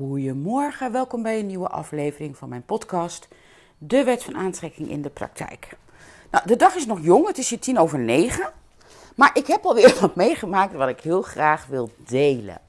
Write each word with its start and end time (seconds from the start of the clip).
Goedemorgen, 0.00 0.92
welkom 0.92 1.22
bij 1.22 1.38
een 1.38 1.46
nieuwe 1.46 1.68
aflevering 1.68 2.36
van 2.36 2.48
mijn 2.48 2.64
podcast 2.64 3.28
De 3.78 4.04
Wet 4.04 4.24
van 4.24 4.36
Aantrekking 4.36 4.88
in 4.88 5.02
de 5.02 5.10
Praktijk. 5.10 5.76
Nou, 6.30 6.46
de 6.46 6.56
dag 6.56 6.74
is 6.74 6.86
nog 6.86 7.00
jong, 7.02 7.26
het 7.26 7.38
is 7.38 7.50
hier 7.50 7.58
tien 7.58 7.78
over 7.78 7.98
negen. 7.98 8.52
Maar 9.16 9.30
ik 9.34 9.46
heb 9.46 9.64
alweer 9.64 9.96
wat 10.00 10.14
meegemaakt 10.14 10.72
wat 10.72 10.88
ik 10.88 11.00
heel 11.00 11.22
graag 11.22 11.66
wil 11.66 11.90
delen. 11.96 12.60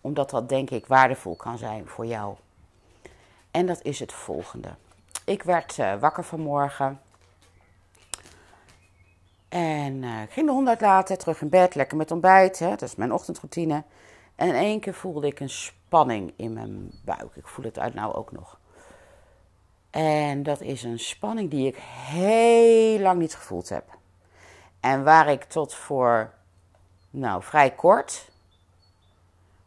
Omdat 0.00 0.30
dat 0.30 0.48
denk 0.48 0.70
ik 0.70 0.86
waardevol 0.86 1.36
kan 1.36 1.58
zijn 1.58 1.86
voor 1.86 2.06
jou. 2.06 2.34
En 3.50 3.66
dat 3.66 3.82
is 3.82 4.00
het 4.00 4.12
volgende. 4.12 4.68
Ik 5.24 5.42
werd 5.42 5.78
uh, 5.78 6.00
wakker 6.00 6.24
vanmorgen. 6.24 7.00
En 9.48 10.04
ik 10.04 10.30
ging 10.30 10.46
de 10.46 10.52
hond 10.52 10.68
uitlaten, 10.68 11.18
terug 11.18 11.40
in 11.40 11.48
bed, 11.48 11.74
lekker 11.74 11.96
met 11.96 12.10
ontbijt. 12.10 12.58
Hè, 12.58 12.68
dat 12.68 12.82
is 12.82 12.96
mijn 12.96 13.12
ochtendroutine. 13.12 13.82
En 14.40 14.54
één 14.54 14.80
keer 14.80 14.94
voelde 14.94 15.26
ik 15.26 15.40
een 15.40 15.50
spanning 15.50 16.32
in 16.36 16.52
mijn 16.52 16.90
buik. 17.04 17.34
Ik 17.34 17.46
voel 17.46 17.64
het 17.64 17.78
uit 17.78 17.94
nou 17.94 18.14
ook 18.14 18.32
nog. 18.32 18.58
En 19.90 20.42
dat 20.42 20.60
is 20.60 20.82
een 20.82 20.98
spanning 20.98 21.50
die 21.50 21.66
ik 21.66 21.76
heel 21.76 22.98
lang 22.98 23.18
niet 23.18 23.34
gevoeld 23.34 23.68
heb. 23.68 23.84
En 24.80 25.04
waar 25.04 25.28
ik 25.28 25.44
tot 25.44 25.74
voor, 25.74 26.32
nou, 27.10 27.42
vrij 27.42 27.70
kort, 27.70 28.30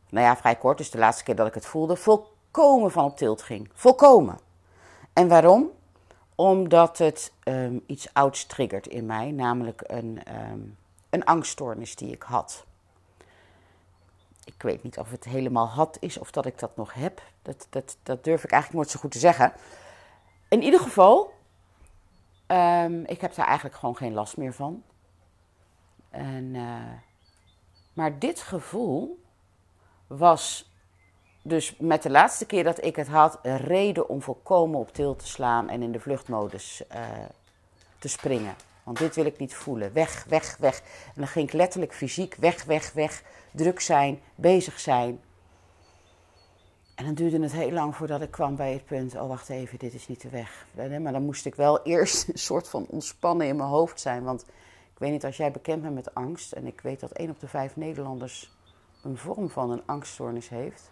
nou 0.10 0.26
ja, 0.26 0.38
vrij 0.38 0.56
kort, 0.56 0.78
dus 0.78 0.92
de 0.92 0.98
laatste 0.98 1.24
keer 1.24 1.36
dat 1.36 1.48
ik 1.48 1.54
het 1.54 1.66
voelde, 1.66 1.96
volkomen 1.96 2.92
van 2.92 3.06
op 3.06 3.18
tilt 3.18 3.42
ging. 3.42 3.70
Volkomen. 3.74 4.40
En 5.14 5.28
waarom? 5.28 5.70
Omdat 6.36 6.98
het 6.98 7.34
um, 7.44 7.84
iets 7.86 8.14
ouds 8.14 8.46
triggert 8.46 8.88
in 8.88 9.06
mij, 9.06 9.32
namelijk 9.32 9.84
een, 9.88 10.22
um, 10.52 10.78
een 11.10 11.26
angststoornis 11.26 11.96
die 11.96 12.12
ik 12.12 12.24
had. 12.24 12.66
Ik 14.46 14.62
weet 14.62 14.84
niet 14.84 14.98
of 14.98 15.12
het 15.12 15.24
helemaal 15.24 15.68
had 15.68 15.98
is 16.00 16.18
of 16.18 16.32
dat 16.32 16.46
ik 16.46 16.60
dat 16.60 16.76
nog 16.76 16.94
heb. 16.94 17.22
Dat, 17.42 17.68
dat, 17.70 17.98
dat 18.04 18.24
durf 18.24 18.44
ik 18.44 18.52
eigenlijk 18.52 18.82
nooit 18.82 18.94
zo 18.94 19.00
goed 19.00 19.12
te 19.12 19.20
zeggen. 19.20 19.54
In 20.50 20.64
ieder 20.64 20.80
geval, 20.80 21.34
um, 22.48 23.06
ik 23.06 23.22
heb 23.22 23.36
daar 23.36 23.46
eigenlijk 23.46 23.78
gewoon 23.78 23.98
geen 23.98 24.14
last 24.14 24.38
meer 24.38 24.54
van. 24.54 24.84
En, 26.10 26.54
uh, 26.54 26.82
maar 27.94 28.20
dit 28.20 28.40
gevoel 28.40 29.24
was 30.08 30.72
dus 31.44 31.76
met 31.78 32.04
de 32.04 32.10
laatste 32.10 32.46
keer 32.46 32.64
dat 32.64 32.84
ik 32.84 32.96
het 32.96 33.08
had, 33.08 33.40
een 33.42 33.58
reden 33.58 34.10
om 34.10 34.22
volkomen 34.22 34.80
op 34.80 34.94
til 34.94 35.16
te 35.16 35.28
slaan 35.28 35.70
en 35.70 35.82
in 35.82 35.92
de 35.92 36.00
vluchtmodus 36.00 36.84
uh, 36.96 37.02
te 38.00 38.08
springen. 38.08 38.56
Want 38.84 38.98
dit 38.98 39.16
wil 39.16 39.26
ik 39.26 39.38
niet 39.38 39.56
voelen. 39.56 39.94
Weg, 39.94 40.26
weg, 40.28 40.58
weg. 40.58 40.80
En 41.06 41.14
dan 41.16 41.28
ging 41.28 41.48
ik 41.48 41.54
letterlijk 41.54 41.94
fysiek 41.94 42.36
weg, 42.36 42.64
weg, 42.64 42.94
weg. 42.94 43.24
Druk 43.52 43.80
zijn, 43.80 44.20
bezig 44.36 44.80
zijn. 44.80 45.20
En 46.96 47.06
dan 47.06 47.14
duurde 47.14 47.40
het 47.40 47.52
heel 47.52 47.72
lang 47.72 47.96
voordat 47.96 48.22
ik 48.22 48.32
kwam 48.32 48.56
bij 48.56 48.74
het 48.74 48.86
punt: 48.86 49.16
oh, 49.16 49.28
wacht 49.28 49.50
even, 49.50 49.80
dit 49.80 49.94
is 49.94 50.08
niet 50.08 50.22
de 50.22 50.30
weg. 50.30 50.66
Maar 51.02 51.12
dan 51.12 51.26
moest 51.26 51.46
ik 51.46 51.56
wel 51.56 51.82
eerst 51.94 52.28
een 52.28 52.38
soort 52.38 52.70
van 52.70 52.86
ontspannen 52.90 53.48
in 53.48 53.56
mijn 53.56 53.70
hoofd 53.70 54.00
zijn. 54.00 54.24
Want 54.24 54.42
ik 54.94 55.00
weet 55.00 55.12
niet 55.12 55.26
als 55.26 55.38
jij 55.38 55.52
bekend 55.52 55.82
bent 55.82 55.94
met 55.94 56.16
angst. 56.16 56.52
En 56.52 56.66
ik 56.66 56.82
weet 56.82 57.00
dat 57.00 57.12
één 57.12 57.30
op 57.30 57.40
de 57.40 57.48
vijf 57.48 57.76
Nederlanders 57.76 58.52
een 59.04 59.18
vorm 59.18 59.50
van 59.50 59.72
een 59.72 59.82
angststoornis 59.86 60.50
heeft. 60.50 60.92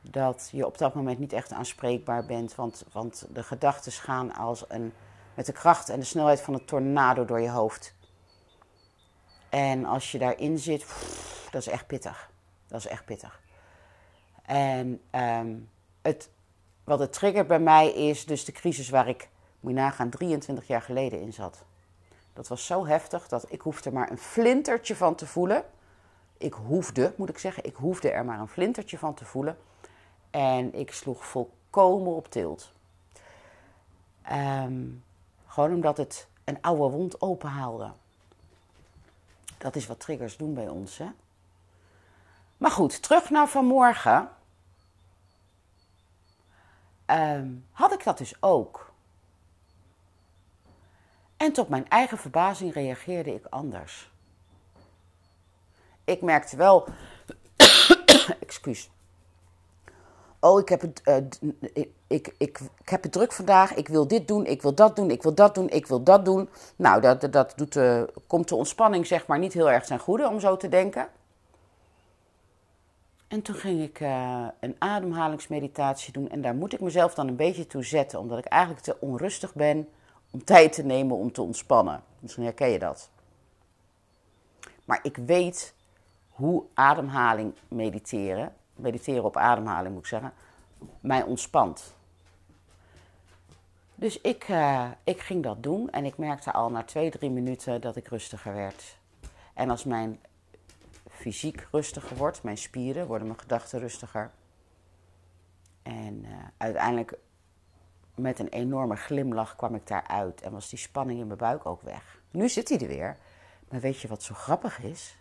Dat 0.00 0.48
je 0.52 0.66
op 0.66 0.78
dat 0.78 0.94
moment 0.94 1.18
niet 1.18 1.32
echt 1.32 1.52
aanspreekbaar 1.52 2.26
bent. 2.26 2.54
Want, 2.54 2.84
want 2.92 3.26
de 3.32 3.42
gedachten 3.42 3.92
gaan 3.92 4.34
als 4.34 4.64
een 4.68 4.92
met 5.36 5.46
de 5.46 5.52
kracht 5.52 5.88
en 5.88 5.98
de 5.98 6.04
snelheid 6.04 6.40
van 6.40 6.54
een 6.54 6.64
tornado 6.64 7.24
door 7.24 7.40
je 7.40 7.50
hoofd. 7.50 7.94
En 9.48 9.84
als 9.84 10.12
je 10.12 10.18
daarin 10.18 10.58
zit, 10.58 10.86
dat 11.50 11.60
is 11.60 11.68
echt 11.68 11.86
pittig. 11.86 12.30
Dat 12.66 12.78
is 12.78 12.86
echt 12.86 13.04
pittig. 13.04 13.40
En 14.42 15.02
um, 15.10 15.70
het, 16.02 16.30
wat 16.84 16.98
het 16.98 17.12
triggert 17.12 17.46
bij 17.46 17.58
mij 17.58 17.88
is 17.92 18.26
dus 18.26 18.44
de 18.44 18.52
crisis 18.52 18.88
waar 18.88 19.08
ik, 19.08 19.28
moet 19.60 19.72
je 19.72 19.78
nagaan, 19.78 20.10
23 20.10 20.66
jaar 20.66 20.82
geleden 20.82 21.20
in 21.20 21.32
zat. 21.32 21.64
Dat 22.32 22.48
was 22.48 22.66
zo 22.66 22.86
heftig 22.86 23.28
dat 23.28 23.52
ik 23.52 23.60
hoefde 23.60 23.92
maar 23.92 24.10
een 24.10 24.18
flintertje 24.18 24.96
van 24.96 25.14
te 25.14 25.26
voelen. 25.26 25.64
Ik 26.38 26.52
hoefde, 26.52 27.12
moet 27.16 27.28
ik 27.28 27.38
zeggen, 27.38 27.64
ik 27.64 27.74
hoefde 27.74 28.10
er 28.10 28.24
maar 28.24 28.40
een 28.40 28.48
flintertje 28.48 28.98
van 28.98 29.14
te 29.14 29.24
voelen. 29.24 29.58
En 30.30 30.74
ik 30.74 30.92
sloeg 30.92 31.26
volkomen 31.26 32.14
op 32.14 32.28
tilt. 32.30 32.72
Um, 34.32 35.04
gewoon 35.56 35.74
omdat 35.74 35.96
het 35.96 36.28
een 36.44 36.62
oude 36.62 36.96
wond 36.96 37.20
openhaalde. 37.20 37.92
Dat 39.58 39.76
is 39.76 39.86
wat 39.86 40.00
triggers 40.00 40.36
doen 40.36 40.54
bij 40.54 40.68
ons, 40.68 40.98
hè? 40.98 41.08
Maar 42.56 42.70
goed, 42.70 43.02
terug 43.02 43.30
naar 43.30 43.48
vanmorgen. 43.48 44.28
Um, 47.06 47.66
had 47.70 47.92
ik 47.92 48.04
dat 48.04 48.18
dus 48.18 48.42
ook. 48.42 48.92
En 51.36 51.52
tot 51.52 51.68
mijn 51.68 51.88
eigen 51.88 52.18
verbazing 52.18 52.72
reageerde 52.72 53.34
ik 53.34 53.46
anders. 53.46 54.10
Ik 56.04 56.22
merkte 56.22 56.56
wel. 56.56 56.88
excuus 58.40 58.90
oh, 60.40 60.60
ik 60.60 60.68
heb, 60.68 60.80
het, 60.80 61.02
uh, 61.74 61.86
ik, 62.06 62.34
ik, 62.38 62.60
ik, 62.80 62.88
heb 62.88 63.02
het 63.02 63.12
druk 63.12 63.32
vandaag, 63.32 63.74
ik 63.74 63.88
wil 63.88 64.08
dit 64.08 64.28
doen, 64.28 64.46
ik 64.46 64.62
wil 64.62 64.74
dat 64.74 64.96
doen, 64.96 65.10
ik 65.10 65.22
wil 65.22 65.34
dat 65.34 65.54
doen, 65.54 65.68
ik 65.68 65.86
wil 65.86 66.02
dat 66.02 66.24
doen. 66.24 66.48
Nou, 66.76 67.00
dat, 67.00 67.32
dat 67.32 67.52
doet, 67.56 67.76
uh, 67.76 68.02
komt 68.26 68.48
de 68.48 68.54
ontspanning 68.54 69.06
zeg 69.06 69.26
maar 69.26 69.38
niet 69.38 69.52
heel 69.52 69.70
erg 69.70 69.84
ten 69.84 69.98
goede 69.98 70.28
om 70.28 70.40
zo 70.40 70.56
te 70.56 70.68
denken. 70.68 71.08
En 73.28 73.42
toen 73.42 73.54
ging 73.54 73.82
ik 73.82 74.00
uh, 74.00 74.46
een 74.60 74.76
ademhalingsmeditatie 74.78 76.12
doen 76.12 76.30
en 76.30 76.42
daar 76.42 76.54
moet 76.54 76.72
ik 76.72 76.80
mezelf 76.80 77.14
dan 77.14 77.28
een 77.28 77.36
beetje 77.36 77.66
toe 77.66 77.84
zetten, 77.84 78.18
omdat 78.18 78.38
ik 78.38 78.44
eigenlijk 78.44 78.82
te 78.82 78.96
onrustig 79.00 79.54
ben 79.54 79.88
om 80.30 80.44
tijd 80.44 80.72
te 80.72 80.82
nemen 80.82 81.16
om 81.16 81.32
te 81.32 81.42
ontspannen. 81.42 82.02
Misschien 82.18 82.44
herken 82.44 82.68
je 82.68 82.78
dat. 82.78 83.10
Maar 84.84 84.98
ik 85.02 85.16
weet 85.16 85.74
hoe 86.28 86.62
ademhaling 86.74 87.54
mediteren 87.68 88.52
mediteren 88.76 89.24
op 89.24 89.36
ademhaling 89.36 89.94
moet 89.94 90.02
ik 90.02 90.08
zeggen, 90.08 90.32
mij 91.00 91.22
ontspant. 91.22 91.94
Dus 93.98 94.20
ik, 94.20 94.48
uh, 94.48 94.90
ik 95.04 95.20
ging 95.20 95.42
dat 95.42 95.62
doen 95.62 95.90
en 95.90 96.04
ik 96.04 96.18
merkte 96.18 96.52
al 96.52 96.70
na 96.70 96.82
twee, 96.82 97.10
drie 97.10 97.30
minuten 97.30 97.80
dat 97.80 97.96
ik 97.96 98.08
rustiger 98.08 98.54
werd. 98.54 98.98
En 99.54 99.70
als 99.70 99.84
mijn 99.84 100.20
fysiek 101.10 101.66
rustiger 101.70 102.16
wordt, 102.16 102.42
mijn 102.42 102.58
spieren, 102.58 103.06
worden 103.06 103.26
mijn 103.26 103.40
gedachten 103.40 103.78
rustiger. 103.78 104.30
En 105.82 106.24
uh, 106.24 106.36
uiteindelijk 106.56 107.18
met 108.14 108.38
een 108.38 108.48
enorme 108.48 108.96
glimlach 108.96 109.56
kwam 109.56 109.74
ik 109.74 109.86
daaruit 109.86 110.40
en 110.40 110.52
was 110.52 110.68
die 110.68 110.78
spanning 110.78 111.20
in 111.20 111.26
mijn 111.26 111.38
buik 111.38 111.66
ook 111.66 111.82
weg. 111.82 112.20
Nu 112.30 112.48
zit 112.48 112.68
hij 112.68 112.78
er 112.78 112.88
weer. 112.88 113.16
Maar 113.68 113.80
weet 113.80 114.00
je 114.00 114.08
wat 114.08 114.22
zo 114.22 114.34
grappig 114.34 114.82
is? 114.82 115.18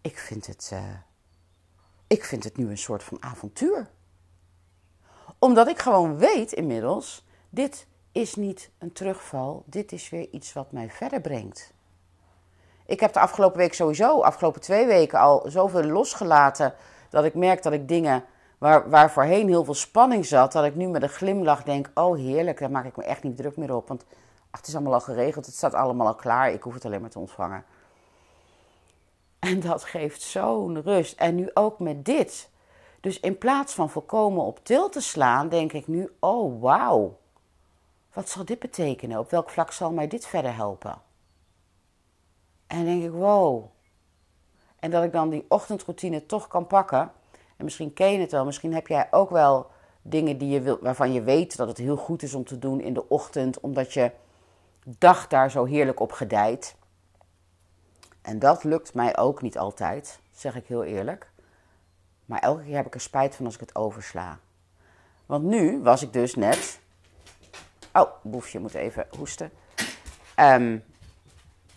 Ik 0.00 0.18
vind 0.18 0.46
het 0.46 0.70
uh, 0.72 0.94
ik 2.06 2.24
vind 2.24 2.44
het 2.44 2.56
nu 2.56 2.70
een 2.70 2.78
soort 2.78 3.02
van 3.02 3.22
avontuur. 3.22 3.90
Omdat 5.44 5.68
ik 5.68 5.78
gewoon 5.78 6.18
weet 6.18 6.52
inmiddels, 6.52 7.24
dit 7.50 7.86
is 8.12 8.34
niet 8.34 8.70
een 8.78 8.92
terugval, 8.92 9.62
dit 9.66 9.92
is 9.92 10.10
weer 10.10 10.28
iets 10.30 10.52
wat 10.52 10.72
mij 10.72 10.90
verder 10.90 11.20
brengt. 11.20 11.72
Ik 12.86 13.00
heb 13.00 13.12
de 13.12 13.20
afgelopen 13.20 13.58
week 13.58 13.74
sowieso, 13.74 14.20
afgelopen 14.20 14.60
twee 14.60 14.86
weken 14.86 15.18
al 15.18 15.44
zoveel 15.46 15.84
losgelaten 15.84 16.74
dat 17.10 17.24
ik 17.24 17.34
merk 17.34 17.62
dat 17.62 17.72
ik 17.72 17.88
dingen 17.88 18.24
waar, 18.58 18.90
waar 18.90 19.10
voorheen 19.10 19.48
heel 19.48 19.64
veel 19.64 19.74
spanning 19.74 20.26
zat, 20.26 20.52
dat 20.52 20.64
ik 20.64 20.74
nu 20.74 20.86
met 20.86 21.02
een 21.02 21.08
glimlach 21.08 21.62
denk: 21.62 21.90
oh 21.94 22.16
heerlijk, 22.16 22.58
daar 22.58 22.70
maak 22.70 22.84
ik 22.84 22.96
me 22.96 23.04
echt 23.04 23.22
niet 23.22 23.36
druk 23.36 23.56
meer 23.56 23.74
op. 23.74 23.88
Want 23.88 24.04
ach, 24.50 24.58
het 24.58 24.68
is 24.68 24.74
allemaal 24.74 24.94
al 24.94 25.00
geregeld, 25.00 25.46
het 25.46 25.54
staat 25.54 25.74
allemaal 25.74 26.06
al 26.06 26.14
klaar, 26.14 26.52
ik 26.52 26.62
hoef 26.62 26.74
het 26.74 26.84
alleen 26.84 27.00
maar 27.00 27.10
te 27.10 27.18
ontvangen. 27.18 27.64
En 29.38 29.60
dat 29.60 29.84
geeft 29.84 30.22
zo'n 30.22 30.82
rust. 30.82 31.18
En 31.18 31.34
nu 31.34 31.50
ook 31.54 31.78
met 31.78 32.04
dit. 32.04 32.52
Dus 33.04 33.20
in 33.20 33.38
plaats 33.38 33.74
van 33.74 33.90
volkomen 33.90 34.44
op 34.44 34.64
til 34.64 34.88
te 34.88 35.00
slaan, 35.00 35.48
denk 35.48 35.72
ik 35.72 35.86
nu: 35.86 36.12
oh 36.18 36.60
wauw. 36.60 37.18
Wat 38.12 38.28
zal 38.28 38.44
dit 38.44 38.58
betekenen? 38.58 39.18
Op 39.18 39.30
welk 39.30 39.50
vlak 39.50 39.72
zal 39.72 39.92
mij 39.92 40.08
dit 40.08 40.26
verder 40.26 40.54
helpen? 40.54 41.02
En 42.66 42.84
denk 42.84 43.02
ik: 43.02 43.10
wow. 43.10 43.64
En 44.78 44.90
dat 44.90 45.04
ik 45.04 45.12
dan 45.12 45.30
die 45.30 45.44
ochtendroutine 45.48 46.26
toch 46.26 46.46
kan 46.48 46.66
pakken. 46.66 47.12
En 47.56 47.64
misschien 47.64 47.92
ken 47.92 48.12
je 48.12 48.18
het 48.18 48.30
wel, 48.30 48.44
misschien 48.44 48.74
heb 48.74 48.86
jij 48.86 49.08
ook 49.10 49.30
wel 49.30 49.66
dingen 50.02 50.38
die 50.38 50.48
je 50.48 50.60
wil, 50.60 50.78
waarvan 50.80 51.12
je 51.12 51.22
weet 51.22 51.56
dat 51.56 51.68
het 51.68 51.78
heel 51.78 51.96
goed 51.96 52.22
is 52.22 52.34
om 52.34 52.44
te 52.44 52.58
doen 52.58 52.80
in 52.80 52.94
de 52.94 53.08
ochtend, 53.08 53.60
omdat 53.60 53.92
je 53.92 54.10
dag 54.84 55.28
daar 55.28 55.50
zo 55.50 55.64
heerlijk 55.64 56.00
op 56.00 56.12
gedijt. 56.12 56.76
En 58.22 58.38
dat 58.38 58.64
lukt 58.64 58.94
mij 58.94 59.16
ook 59.16 59.42
niet 59.42 59.58
altijd, 59.58 60.20
zeg 60.32 60.56
ik 60.56 60.66
heel 60.66 60.84
eerlijk. 60.84 61.32
Maar 62.26 62.38
elke 62.38 62.62
keer 62.62 62.76
heb 62.76 62.86
ik 62.86 62.94
er 62.94 63.00
spijt 63.00 63.36
van 63.36 63.44
als 63.44 63.54
ik 63.54 63.60
het 63.60 63.74
oversla. 63.74 64.38
Want 65.26 65.44
nu 65.44 65.80
was 65.82 66.02
ik 66.02 66.12
dus 66.12 66.34
net. 66.34 66.80
Oh, 67.92 68.10
boefje 68.22 68.58
moet 68.58 68.74
even 68.74 69.06
hoesten. 69.18 69.50
Um, 70.36 70.84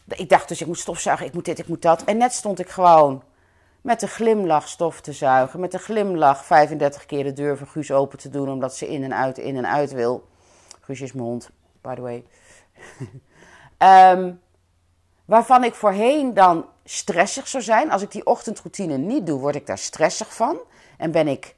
ik 0.07 0.29
dacht 0.29 0.47
dus, 0.47 0.61
ik 0.61 0.67
moet 0.67 0.79
stofzuigen, 0.79 1.25
ik 1.25 1.33
moet 1.33 1.45
dit, 1.45 1.59
ik 1.59 1.67
moet 1.67 1.81
dat. 1.81 2.03
En 2.03 2.17
net 2.17 2.33
stond 2.33 2.59
ik 2.59 2.69
gewoon 2.69 3.23
met 3.81 4.01
een 4.01 4.07
glimlach 4.07 4.67
stof 4.67 5.01
te 5.01 5.13
zuigen, 5.13 5.59
met 5.59 5.73
een 5.73 5.79
glimlach 5.79 6.45
35 6.45 7.05
keer 7.05 7.23
de 7.23 7.33
deur 7.33 7.57
van 7.57 7.67
Guus 7.67 7.91
open 7.91 8.17
te 8.17 8.29
doen 8.29 8.49
omdat 8.49 8.75
ze 8.75 8.87
in 8.87 9.03
en 9.03 9.15
uit, 9.15 9.37
in 9.37 9.57
en 9.57 9.67
uit 9.67 9.91
wil. 9.91 10.27
Guus 10.81 11.01
is 11.01 11.13
mijn 11.13 11.25
hond, 11.25 11.49
by 11.81 11.95
the 11.95 12.01
way. 12.01 12.25
Ehm, 13.77 14.33
waarvan 15.25 15.63
ik 15.63 15.75
voorheen 15.75 16.33
dan 16.33 16.65
stressig 16.89 17.47
zou 17.47 17.63
zijn. 17.63 17.91
Als 17.91 18.01
ik 18.01 18.11
die 18.11 18.25
ochtendroutine 18.25 18.97
niet 18.97 19.25
doe, 19.25 19.39
word 19.39 19.55
ik 19.55 19.65
daar 19.65 19.77
stressig 19.77 20.35
van. 20.35 20.59
En 20.97 21.11
ben 21.11 21.27
ik 21.27 21.55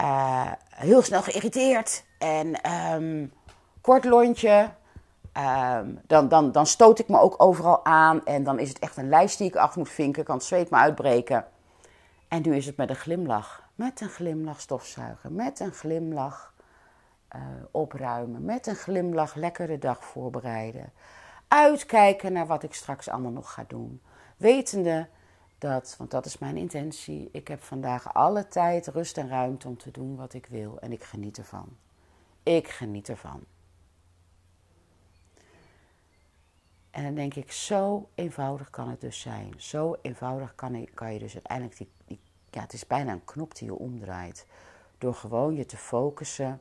uh, 0.00 0.52
heel 0.68 1.02
snel 1.02 1.22
geïrriteerd 1.22 2.04
en 2.18 2.72
um, 2.94 3.32
kort 3.80 4.04
lontje. 4.04 4.70
Um, 5.36 6.00
dan, 6.06 6.28
dan, 6.28 6.52
dan 6.52 6.66
stoot 6.66 6.98
ik 6.98 7.08
me 7.08 7.18
ook 7.18 7.34
overal 7.42 7.84
aan 7.84 8.24
en 8.24 8.44
dan 8.44 8.58
is 8.58 8.68
het 8.68 8.78
echt 8.78 8.96
een 8.96 9.08
lijst 9.08 9.38
die 9.38 9.48
ik 9.48 9.56
af 9.56 9.76
moet 9.76 9.88
vinken. 9.88 10.24
Kan 10.24 10.36
het 10.36 10.44
zweet 10.44 10.70
me 10.70 10.76
uitbreken. 10.76 11.44
En 12.28 12.42
nu 12.42 12.56
is 12.56 12.66
het 12.66 12.76
met 12.76 12.90
een 12.90 12.96
glimlach. 12.96 13.68
Met 13.74 14.00
een 14.00 14.08
glimlach 14.08 14.60
stofzuigen. 14.60 15.34
Met 15.34 15.60
een 15.60 15.72
glimlach 15.72 16.54
uh, 17.36 17.42
opruimen. 17.70 18.44
Met 18.44 18.66
een 18.66 18.76
glimlach 18.76 19.34
lekker 19.34 19.66
de 19.66 19.78
dag 19.78 20.04
voorbereiden. 20.04 20.92
Uitkijken 21.48 22.32
naar 22.32 22.46
wat 22.46 22.62
ik 22.62 22.74
straks 22.74 23.08
allemaal 23.08 23.30
nog 23.30 23.52
ga 23.52 23.64
doen. 23.68 24.00
Wetende 24.40 25.08
dat, 25.58 25.94
want 25.98 26.10
dat 26.10 26.26
is 26.26 26.38
mijn 26.38 26.56
intentie, 26.56 27.28
ik 27.32 27.48
heb 27.48 27.62
vandaag 27.62 28.14
alle 28.14 28.48
tijd, 28.48 28.86
rust 28.86 29.18
en 29.18 29.28
ruimte 29.28 29.68
om 29.68 29.76
te 29.76 29.90
doen 29.90 30.16
wat 30.16 30.34
ik 30.34 30.46
wil 30.46 30.78
en 30.78 30.92
ik 30.92 31.04
geniet 31.04 31.38
ervan. 31.38 31.76
Ik 32.42 32.68
geniet 32.68 33.08
ervan. 33.08 33.44
En 36.90 37.02
dan 37.02 37.14
denk 37.14 37.34
ik, 37.34 37.52
zo 37.52 38.08
eenvoudig 38.14 38.70
kan 38.70 38.88
het 38.88 39.00
dus 39.00 39.20
zijn. 39.20 39.54
Zo 39.56 39.96
eenvoudig 40.02 40.54
kan, 40.54 40.74
ik, 40.74 40.90
kan 40.94 41.12
je 41.12 41.18
dus 41.18 41.34
uiteindelijk, 41.34 41.78
die, 41.78 41.88
die, 42.04 42.20
ja, 42.50 42.60
het 42.60 42.72
is 42.72 42.86
bijna 42.86 43.12
een 43.12 43.24
knop 43.24 43.54
die 43.54 43.66
je 43.66 43.74
omdraait. 43.74 44.46
Door 44.98 45.14
gewoon 45.14 45.54
je 45.54 45.66
te 45.66 45.76
focussen 45.76 46.60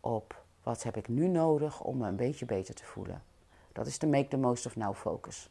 op 0.00 0.44
wat 0.62 0.82
heb 0.82 0.96
ik 0.96 1.08
nu 1.08 1.28
nodig 1.28 1.80
om 1.80 1.96
me 1.96 2.08
een 2.08 2.16
beetje 2.16 2.44
beter 2.44 2.74
te 2.74 2.84
voelen. 2.84 3.22
Dat 3.72 3.86
is 3.86 3.98
de 3.98 4.06
make 4.06 4.28
the 4.28 4.36
most 4.36 4.66
of 4.66 4.76
now 4.76 4.94
focus. 4.94 5.48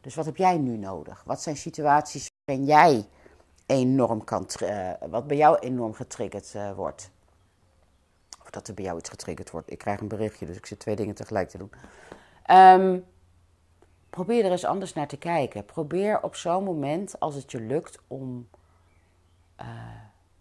Dus 0.00 0.14
wat 0.14 0.26
heb 0.26 0.36
jij 0.36 0.58
nu 0.58 0.76
nodig? 0.76 1.22
Wat 1.26 1.42
zijn 1.42 1.56
situaties 1.56 2.30
waarin 2.44 2.66
jij 2.66 3.08
enorm 3.66 4.24
kan, 4.24 4.48
uh, 4.62 4.92
wat 5.10 5.26
bij 5.26 5.36
jou 5.36 5.58
enorm 5.58 5.92
getriggerd 5.92 6.52
uh, 6.56 6.72
wordt? 6.72 7.10
Of 8.42 8.50
dat 8.50 8.68
er 8.68 8.74
bij 8.74 8.84
jou 8.84 8.98
iets 8.98 9.08
getriggerd 9.08 9.50
wordt. 9.50 9.70
Ik 9.70 9.78
krijg 9.78 10.00
een 10.00 10.08
berichtje, 10.08 10.46
dus 10.46 10.56
ik 10.56 10.66
zit 10.66 10.78
twee 10.78 10.96
dingen 10.96 11.14
tegelijk 11.14 11.48
te 11.48 11.58
doen. 11.58 11.70
Um, 12.50 13.04
probeer 14.10 14.44
er 14.44 14.50
eens 14.50 14.64
anders 14.64 14.92
naar 14.92 15.08
te 15.08 15.16
kijken. 15.16 15.64
Probeer 15.64 16.22
op 16.22 16.34
zo'n 16.34 16.64
moment, 16.64 17.20
als 17.20 17.34
het 17.34 17.50
je 17.50 17.60
lukt, 17.60 17.98
om, 18.06 18.48
uh, 19.60 19.66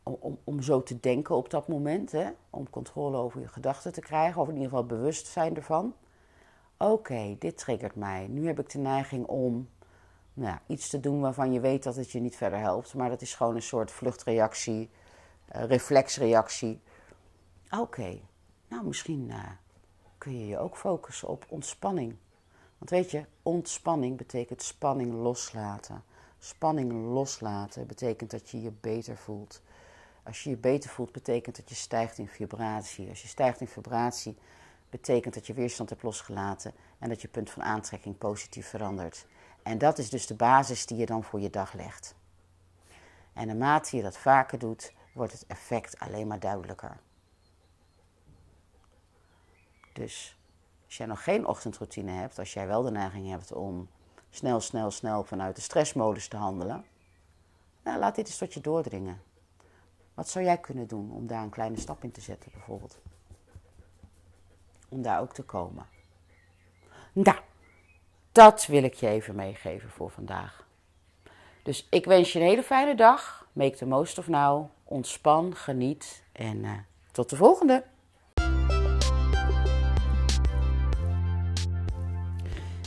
om, 0.04 0.38
om, 0.44 0.62
zo 0.62 0.84
te 0.84 1.00
denken 1.00 1.36
op 1.36 1.50
dat 1.50 1.68
moment. 1.68 2.12
Hè? 2.12 2.30
Om 2.50 2.70
controle 2.70 3.18
over 3.18 3.42
je 3.42 3.48
gedachten 3.48 3.94
te 3.94 4.02
krijgen, 4.02 4.42
of 4.42 4.48
in 4.48 4.54
ieder 4.54 4.70
geval 4.70 4.86
bewustzijn 4.86 5.56
ervan 5.56 5.94
oké, 6.80 7.36
dit 7.40 7.58
triggert 7.58 7.96
mij. 7.96 8.28
Nu 8.28 8.48
heb 8.48 8.60
ik 8.60 8.70
de 8.70 8.78
neiging 8.78 9.26
om 9.26 9.70
nou, 10.34 10.58
iets 10.68 10.90
te 10.90 11.00
doen 11.00 11.20
waarvan 11.20 11.54
je 11.54 11.60
weet 11.60 11.84
dat 11.84 11.96
het 11.96 12.12
je 12.12 12.20
niet 12.20 12.36
verder 12.36 12.60
helpt. 12.60 12.94
Maar 12.94 13.10
dat 13.10 13.22
is 13.22 13.36
gewoon 13.36 13.56
een 13.56 13.62
soort 13.62 13.92
vluchtreactie, 13.92 14.90
uh, 15.56 15.64
reflexreactie. 15.64 16.80
Oké, 17.70 18.20
nou 18.68 18.86
misschien 18.86 19.28
uh, 19.30 19.44
kun 20.18 20.40
je 20.40 20.48
je 20.48 20.58
ook 20.58 20.78
focussen 20.78 21.28
op 21.28 21.46
ontspanning. 21.50 22.16
Want 22.78 22.90
weet 22.90 23.12
je, 23.12 23.26
ontspanning 23.44 24.18
betekent 24.18 24.64
spanning 24.64 25.14
loslaten. 25.14 26.04
Spanning 26.40 26.92
loslaten 26.92 27.88
betekent 27.88 28.32
dat 28.32 28.50
je 28.50 28.62
je 28.62 28.72
beter 28.72 29.18
voelt. 29.18 29.62
Als 30.24 30.44
je 30.44 30.50
je 30.50 30.58
beter 30.58 30.90
voelt, 30.90 31.12
betekent 31.12 31.56
dat 31.56 31.70
je 31.70 31.76
stijgt 31.76 32.18
in 32.18 32.28
vibratie. 32.28 33.10
Als 33.10 33.22
je 33.22 33.28
stijgt 33.28 33.62
in 33.62 33.68
vibratie, 33.68 34.38
betekent 34.90 35.34
dat 35.34 35.48
je 35.48 35.54
weerstand 35.54 35.90
hebt 35.90 36.04
losgelaten 36.04 36.74
en 37.00 37.10
dat 37.10 37.22
je 37.22 37.28
punt 37.28 37.50
van 37.50 37.64
aantrekking 37.64 38.18
positief 38.18 38.68
verandert. 38.68 39.26
En 39.64 39.78
dat 39.78 39.98
is 39.98 40.10
dus 40.10 40.28
de 40.28 40.36
basis 40.36 40.86
die 40.86 40.98
je 40.98 41.06
dan 41.06 41.24
voor 41.24 41.40
je 41.40 41.50
dag 41.50 41.74
legt. 41.74 42.16
En 43.34 43.48
naarmate 43.48 43.96
je 43.96 44.02
dat 44.02 44.18
vaker 44.18 44.60
doet, 44.60 44.94
wordt 45.14 45.34
het 45.34 45.46
effect 45.48 46.00
alleen 46.00 46.28
maar 46.28 46.40
duidelijker. 46.40 47.00
Dus 49.94 50.38
als 50.86 50.98
jij 50.98 51.06
nog 51.06 51.24
geen 51.24 51.46
ochtendroutine 51.46 52.12
hebt, 52.12 52.40
als 52.40 52.54
jij 52.54 52.68
wel 52.68 52.82
de 52.82 52.92
neiging 52.92 53.30
hebt 53.30 53.54
om 53.54 53.90
snel, 54.30 54.60
snel, 54.60 54.92
snel 54.92 55.24
vanuit 55.24 55.56
de 55.56 55.62
stressmodus 55.62 56.28
te 56.28 56.38
handelen, 56.38 56.86
nou, 57.84 58.00
laat 58.00 58.16
dit 58.16 58.28
eens 58.28 58.38
tot 58.38 58.54
je 58.54 58.62
doordringen. 58.62 59.22
Wat 60.14 60.30
zou 60.30 60.46
jij 60.46 60.58
kunnen 60.58 60.88
doen 60.88 61.12
om 61.12 61.28
daar 61.28 61.44
een 61.44 61.50
kleine 61.50 61.78
stap 61.78 62.04
in 62.04 62.12
te 62.12 62.22
zetten, 62.22 62.52
bijvoorbeeld? 62.52 63.00
Om 64.90 65.02
daar 65.02 65.22
ook 65.22 65.34
te 65.34 65.44
komen. 65.44 65.86
Nou, 67.12 67.38
dat 68.32 68.66
wil 68.66 68.84
ik 68.84 68.94
je 68.94 69.08
even 69.08 69.36
meegeven 69.36 69.90
voor 69.90 70.10
vandaag. 70.10 70.68
Dus 71.64 71.88
ik 71.90 72.06
wens 72.06 72.34
je 72.34 72.40
een 72.40 72.46
hele 72.46 72.64
fijne 72.64 72.96
dag. 72.96 73.48
Make 73.54 73.78
the 73.78 73.86
most 73.86 74.18
of 74.18 74.28
now. 74.28 74.70
Ontspan, 74.84 75.56
geniet 75.56 76.24
en 76.32 76.58
uh, 76.58 76.72
tot 77.12 77.30
de 77.30 77.36
volgende. 77.36 77.84